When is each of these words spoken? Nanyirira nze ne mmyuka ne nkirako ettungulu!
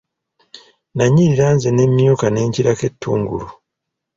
Nanyirira 0.95 1.47
nze 1.55 1.69
ne 1.73 1.85
mmyuka 1.89 2.27
ne 2.31 2.41
nkirako 2.47 2.83
ettungulu! 2.89 3.47